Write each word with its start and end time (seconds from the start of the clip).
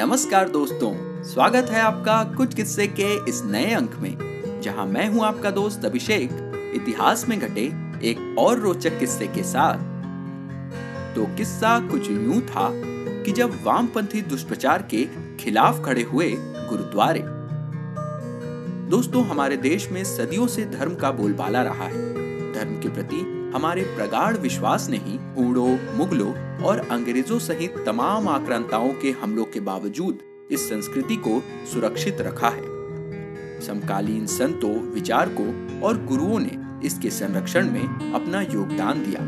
नमस्कार 0.00 0.48
दोस्तों, 0.48 1.22
स्वागत 1.22 1.70
है 1.70 1.80
आपका 1.80 2.22
कुछ 2.24 2.54
किस्से 2.54 2.86
के 2.86 3.30
इस 3.30 3.42
नए 3.44 3.72
अंक 3.74 3.94
में, 3.94 4.16
जहाँ 4.62 4.86
मैं 4.86 5.08
हूँ 5.08 5.24
आपका 5.24 5.50
दोस्त 5.50 5.84
अभिषेक, 5.84 6.30
इतिहास 6.74 7.28
में 7.28 7.38
घटे 7.38 7.62
एक 8.10 8.36
और 8.38 8.58
रोचक 8.58 8.98
किस्से 8.98 9.26
के 9.26 9.42
साथ। 9.42 9.78
तो 11.14 11.36
किस्सा 11.36 11.78
कुछ 11.80 12.10
यूँ 12.10 12.40
था 12.40 12.70
कि 13.24 13.32
जब 13.32 13.58
वामपंथी 13.64 14.22
दुष्प्रचार 14.22 14.82
के 14.82 15.04
खिलाफ 15.40 15.84
खड़े 15.84 16.02
हुए 16.02 16.30
गुरुद्वारे। 16.40 17.22
दोस्तों, 18.90 19.24
हमारे 19.24 19.56
देश 19.56 19.90
में 19.90 20.04
सदियों 20.04 20.46
से 20.46 20.64
धर्म 20.64 20.94
का 20.94 21.10
बोलबाला 21.10 21.62
रहा 21.62 21.84
है। 21.84 22.12
धर्म 22.52 22.80
के 22.80 22.88
प्रति 22.88 23.39
हमारे 23.54 23.82
प्रगाढ़ 23.82 24.36
विश्वास 24.36 24.88
ने 24.90 24.96
ही 24.96 25.18
ऊड़ों, 25.46 25.96
मुगलों 25.96 26.32
और 26.62 26.78
अंग्रेज़ों 26.78 27.38
सहित 27.38 27.74
तमाम 27.86 28.28
आक्रांताओं 28.28 28.92
के 28.92 29.10
हमलों 29.10 29.44
के 29.44 29.60
बावजूद 29.60 30.18
इस 30.50 30.68
संस्कृति 30.68 31.16
को 31.16 31.42
सुरक्षित 31.72 32.20
रखा 32.20 32.48
है। 32.48 33.60
समकालीन 33.60 34.26
संतों, 34.26 34.74
विचारकों 34.74 35.80
और 35.80 36.04
गुरुओं 36.04 36.38
ने 36.38 36.86
इसके 36.86 37.10
संरक्षण 37.10 37.70
में 37.70 38.12
अपना 38.12 38.42
योगदान 38.42 39.04
दिया। 39.04 39.20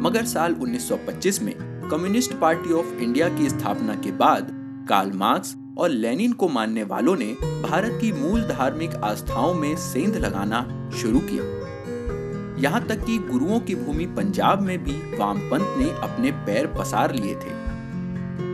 मगर 0.00 0.24
साल 0.24 0.54
1925 0.54 1.42
में 1.42 1.54
कम्युनिस्ट 1.90 2.34
पार्टी 2.34 2.72
ऑफ़ 2.72 2.94
इंडिया 2.94 3.28
की 3.28 3.48
स्थापना 3.48 3.94
के 3.94 4.12
बाद 4.12 4.48
कार्ल 4.88 5.12
मार्क्स 5.12 5.56
और 5.78 5.88
लेनिन 5.88 6.32
को 6.32 6.48
मानने 6.48 6.82
वालों 6.82 7.16
ने 7.16 7.36
भारत 7.42 7.98
की 8.00 8.12
मूल 8.12 8.42
धार्मिक 8.42 8.94
आस्थाओं 8.94 9.54
में 9.54 9.76
सेंध 9.76 10.16
लगाना 10.16 10.90
शुरू 10.90 11.18
किया। 11.18 11.44
यहाँ 12.58 12.86
तक 12.86 13.04
कि 13.04 13.18
गुरुओं 13.18 13.60
की 13.60 13.74
भूमि 13.74 14.06
पंजाब 14.06 14.62
में 14.62 14.84
भी 14.84 14.92
वामपंथ 15.18 15.76
ने 15.78 15.90
अपने 16.02 16.30
पैर 16.30 16.66
पसार 16.66 17.14
लिए 17.14 17.34
थे। 17.34 17.56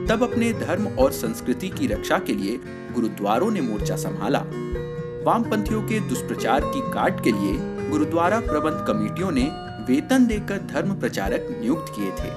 तब 0.07 0.23
अपने 0.23 0.53
धर्म 0.53 0.87
और 0.87 1.13
संस्कृति 1.13 1.69
की 1.69 1.87
रक्षा 1.87 2.19
के 2.19 2.33
लिए 2.33 2.61
गुरुद्वारों 2.95 3.51
ने 3.51 3.61
मोर्चा 3.61 3.97
संभाला। 3.97 4.39
वामपंथियों 5.25 5.83
के 5.83 6.01
दुष्प्रचार 6.01 6.61
की 6.65 6.81
काट 6.93 7.25
के 7.25 7.33
लिए 7.33 7.89
गुरुद्वारा 7.91 8.41
प्रबंध 8.41 8.85
कमेटियों 8.87 9.31
ने 9.31 9.51
वेतन 9.89 10.27
देकर 10.27 10.59
धर्म 10.59 10.95
प्रचारक 10.95 11.49
नियुक्त 11.61 11.93
किए 11.97 12.11
थे। 12.11 12.33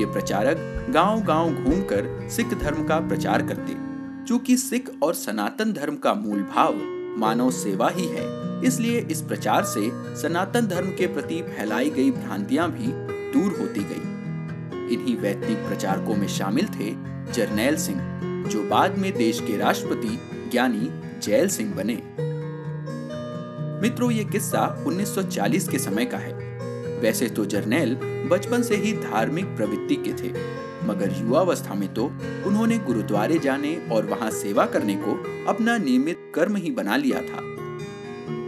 ये 0.00 0.06
प्रचारक 0.06 0.86
गांव-गांव 0.90 1.54
घूमकर 1.54 2.28
सिख 2.30 2.54
धर्म 2.54 2.84
का 2.84 2.98
प्रचार 3.00 3.42
करते 3.42 3.76
चूँकि 4.24 4.56
सिख 4.56 4.90
और 5.02 5.14
सनातन 5.14 5.72
धर्म 5.72 5.96
का 5.96 6.14
मूल 6.14 6.42
भाव 6.42 6.74
मानव 7.18 7.50
सेवा 7.50 7.88
ही 7.88 8.06
है। 8.06 8.43
इसलिए 8.64 9.00
इस 9.10 9.20
प्रचार 9.20 9.64
से 9.64 9.90
सनातन 10.22 10.66
धर्म 10.66 10.90
के 10.90 11.06
प्रति 11.06 11.42
फैलाई 11.42 11.90
गई 11.90 12.10
भ्रांतियाँ 12.10 12.70
भी 12.70 12.86
दूर 13.32 13.58
होती 13.60 13.80
गई। 13.80 14.94
इन्हीं 14.94 15.16
वैज्ञानिक 15.16 15.58
प्रचारकों 15.58 16.14
में 16.14 16.28
शामिल 16.28 16.66
थे 16.68 16.90
जरनैल 17.32 17.76
सिंह, 17.76 18.00
जो 18.48 18.62
बाद 18.62 18.98
में 18.98 19.12
देश 19.12 19.40
के 19.40 19.56
राष्ट्रपति 19.56 20.18
ज्ञानी 20.52 20.90
जैल 21.22 21.48
सिंह 21.48 21.74
बने। 21.74 21.94
मित्रों, 23.82 24.10
ये 24.10 24.24
किस्सा 24.24 24.84
1940 24.86 25.68
के 25.68 25.78
समय 25.78 26.04
का 26.04 26.18
है। 26.18 26.32
वैसे 27.00 27.28
तो 27.28 27.44
जर्नैल 27.44 27.96
बचपन 28.30 28.62
से 28.62 28.76
ही 28.76 28.92
धार्मिक 28.92 29.44
प्रवृत्ति 29.46 29.94
के 29.96 30.12
थे, 30.12 30.32
मगर 30.86 31.12
युवावस्था 31.20 31.74
में 31.74 31.94
तो 31.94 32.04
उन्होंने 32.46 32.78
गुरुद्वारे 32.78 33.38
जाने 33.38 33.76
और 33.92 34.06
वहाँ 34.06 34.30
सेवा 34.30 34.66
करने 34.66 34.94
को 34.94 35.12
अपना 35.48 35.76
नियमित 35.78 36.32
कर्म 36.34 36.56
ही 36.56 36.70
बना 36.70 36.96
लिया 36.96 37.20
था। 37.20 37.53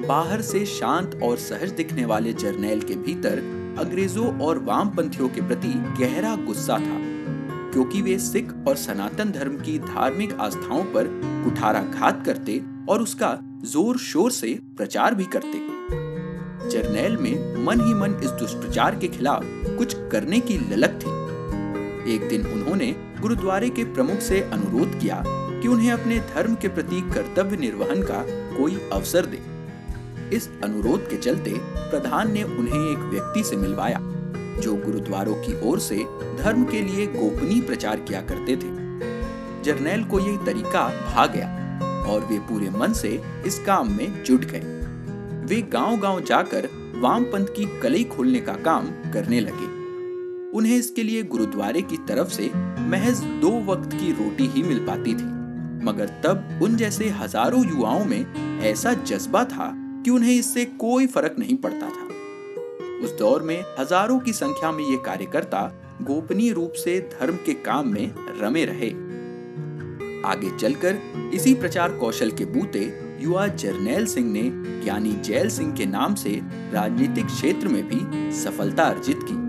बाहर 0.07 0.41
से 0.43 0.65
शांत 0.67 1.19
और 1.23 1.37
सहज 1.39 1.71
दिखने 1.73 2.05
वाले 2.05 2.33
जर्नैल 2.35 2.81
के 2.81 2.95
भीतर 2.97 3.39
अंग्रेज़ों 3.79 4.27
और 4.41 4.59
वामपंथियों 4.65 5.29
के 5.29 5.41
प्रति 5.41 5.69
गहरा 5.99 6.35
गुस्सा 6.37 6.77
था, 6.77 6.99
क्योंकि 7.73 8.03
वे 8.03 8.19
सिख 8.19 8.53
और 8.69 8.77
सनातन 8.77 9.31
धर्म 9.31 9.57
की 9.59 9.79
धार्मिक 9.79 10.33
आस्थाओं 10.41 10.85
पर 10.93 11.09
कुठाराघात 11.45 12.25
करते 12.27 12.61
और 12.89 13.03
उसका 13.03 13.39
ज़ोर 13.65 13.99
शोर 14.01 14.31
से 14.33 14.59
प्रचार 14.77 15.15
भी 15.15 15.25
करते। 15.35 15.65
जर्नैल 16.71 17.17
में 17.17 17.65
मन 17.65 17.81
ही 17.81 17.95
मन 17.95 18.15
इस 18.25 18.31
दुष्प्रचार 18.33 18.99
के 18.99 19.09
खिलाफ 19.09 19.45
कुछ 19.79 19.95
करने 20.13 20.41
की 20.41 20.59
ललक 20.71 20.99
थी। 21.03 21.11
एक 22.15 22.29
दिन 22.29 22.47
उन्होंने 22.47 22.95
गुरुद्वारे 23.21 23.69
के 23.71 23.85
प्रमुख 23.93 24.21
से 24.21 24.41
अनुरोध 24.43 24.99
किया 25.01 25.23
कि 25.27 25.69
उन्हें 25.69 25.91
अपने 25.93 26.19
धर्म 26.35 26.55
के 26.55 26.69
प्रति 26.71 27.01
कर्तव्य 27.13 27.57
निर्वहन 27.57 28.03
का 28.03 28.25
कोई 28.57 28.79
अवसर 28.93 29.27
दे। 29.27 29.56
इस 30.33 30.49
अनुरोध 30.65 31.09
के 31.11 31.17
चलते 31.17 31.53
प्रधान 31.91 32.33
ने 32.33 32.43
उन्हें 32.43 32.91
एक 32.91 32.99
व्यक्ति 33.11 33.43
से 33.45 33.57
मिलवाया, 33.57 33.99
जो 34.61 34.75
गुरुद्वारों 34.77 35.35
की 35.35 35.61
ओर 35.69 35.79
से 35.79 35.97
धर्म 36.39 36.65
के 36.65 36.81
लिए 36.83 37.07
गोपनीय 37.07 37.61
प्रचार 37.61 38.01
किया 38.01 38.21
करते 38.21 38.57
थे। 38.57 38.75
जर्नैल 39.65 40.05
को 40.05 40.21
यह 40.21 40.45
तरीका 40.47 40.89
भा 41.07 41.27
गया 41.27 41.49
और 42.09 42.25
वे 42.25 42.39
पूरे 42.39 42.71
मन 42.71 42.93
से 42.93 43.21
इस 43.47 43.59
काम 43.59 43.93
में 43.93 44.23
जुट 44.25 44.45
गए। 44.45 44.61
वे 45.47 45.61
गांव-गांव 45.63 46.21
जाकर 46.21 46.69
वामपंथ 46.97 47.47
की 47.47 47.65
कलई 47.81 48.05
खोलने 48.07 48.41
का 48.41 48.53
काम 48.65 48.87
करने 49.13 49.41
लगे। 49.41 49.75
उन्हें 50.59 50.77
इसके 50.77 51.03
लिए 51.03 51.23
गुरुद्वारे 51.23 51.83
की 51.83 51.97
तरफ़ 52.09 52.29
से 52.29 52.51
महज 52.81 53.21
दो 53.41 53.51
वक्त 53.63 53.93
की 53.93 54.13
रोटी 54.13 54.47
ही 54.47 54.63
मिल 54.63 54.79
पाती 54.87 55.15
थी, 55.15 55.35
मगर 55.85 56.11
तब 56.25 56.61
उन 56.63 56.77
जैसे 56.77 57.09
हज़ारों 57.09 57.65
युवाओं 57.67 58.05
में 58.05 58.61
ऐसा 58.63 58.93
जज्बा 58.93 59.45
था 59.45 59.75
कि 60.07 60.11
उन्हें 60.11 60.35
इससे 60.35 60.65
कोई 60.65 61.07
फ़र्क 61.07 61.37
नहीं 61.39 61.57
पड़ता 61.57 61.89
था। 61.89 62.05
उस 63.05 63.17
दौर 63.19 63.43
में 63.43 63.65
हज़ारों 63.79 64.19
की 64.19 64.33
संख्या 64.33 64.71
में 64.73 64.85
ये 64.85 64.97
कार्यकर्ता 64.97 65.63
गोपनीय 66.03 66.53
रूप 66.53 66.73
से 66.73 66.99
धर्म 67.13 67.37
के 67.37 67.55
काम 67.55 67.89
में 67.89 68.15
रमे 68.41 68.65
रहे। 68.65 68.91
आगे 70.23 70.57
चलकर 70.59 71.01
इसी 71.35 71.55
प्रचार 71.55 71.93
कौशल 71.93 72.31
के 72.31 72.45
बूते 72.45 72.85
युवा 73.21 73.47
जर्नैल 73.47 74.07
सिंह 74.07 74.33
ने 74.33 74.43
ज्ञानी 74.85 75.13
जैल 75.25 75.49
सिंह 75.49 75.75
के 75.75 75.87
नाम 75.87 76.15
से 76.15 76.41
राजनीतिक 76.73 77.27
क्षेत्र 77.27 77.69
में 77.69 77.83
भी 77.89 78.33
सफलता 78.37 78.85
अर्जित 78.85 79.21
की। 79.23 79.45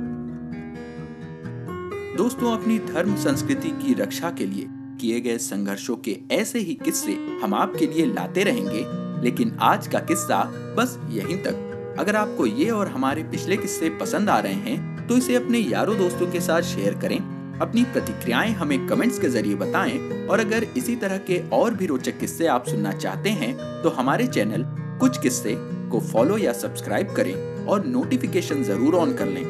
दोस्तों, 2.17 2.57
अपनी 2.57 2.79
धर्म 2.93 3.15
संस्कृति 3.15 3.69
की 3.69 3.93
रक्षा 3.93 4.31
के 4.31 4.45
लिए 4.45 4.67
किए 5.01 5.19
गए 5.21 5.37
संघर्षों 5.37 5.95
के 5.97 6.19
ऐसे 6.31 6.59
ही 6.59 6.73
किस्से 6.73 7.13
हम 7.43 7.53
आपके 7.53 7.87
लिए 7.87 8.05
लाते 8.05 8.43
रहेंगे। 8.43 9.06
लेकिन 9.17 9.57
आज 9.61 9.87
का 9.87 9.99
किस्सा 10.01 10.43
बस 10.77 10.97
यहीं 11.11 11.37
तक। 11.43 11.95
अगर 11.99 12.15
आपको 12.15 12.45
ये 12.45 12.69
और 12.71 12.87
हमारे 12.87 13.23
पिछले 13.25 13.57
किस्से 13.57 13.89
पसंद 13.99 14.29
आ 14.29 14.39
रहे 14.39 14.53
हैं 14.53 15.07
तो 15.07 15.17
इसे 15.17 15.35
अपने 15.35 15.59
यारों 15.59 15.97
दोस्तों 15.97 16.27
के 16.27 16.41
साथ 16.41 16.61
शेयर 16.65 16.95
करें। 16.95 17.17
अपनी 17.59 17.83
प्रतिक्रियाएँ 17.83 18.51
हमें 18.53 18.87
कमेंट्स 18.87 19.19
के 19.19 19.29
ज़रिए 19.29 19.55
बताएँ, 19.55 20.27
और 20.27 20.39
अगर 20.39 20.63
इसी 20.77 20.95
तरह 20.95 21.17
के 21.27 21.41
और 21.51 21.73
भी 21.73 21.85
रोचक 21.85 22.19
किस्से 22.19 22.47
आप 22.47 22.67
सुनना 22.67 22.91
चाहते 22.93 23.29
हैं 23.31 23.55
तो 23.83 23.89
हमारे 23.91 24.27
चैनल 24.27 24.65
कुछ 24.99 25.21
किस्से 25.21 25.55
को 25.91 25.99
फॉलो 26.03 26.37
या 26.37 26.53
सब्सक्राइब 26.53 27.13
करें 27.15 27.65
और 27.65 27.85
नोटिफिकेशन 27.85 28.63
ज़रूर 28.63 28.95
ऑन 28.95 29.13
कर 29.13 29.27
लें, 29.27 29.43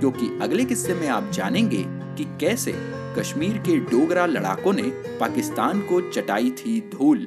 क्योंकि 0.00 0.30
अगले 0.42 0.64
किस्से 0.64 0.94
में 0.94 1.08
आप 1.08 1.30
जानेंगे 1.34 1.84
कि 1.88 2.24
कैसे 2.40 2.74
कश्मीर 3.18 3.58
के 3.58 3.76
डोगरा 3.90 4.26
लड़ाकों 4.26 4.72
ने 4.72 4.82
पाकिस्तान 5.20 5.80
को 5.82 6.00
चटाई 6.10 6.50
थी 6.58 6.80
धूल। 6.92 7.26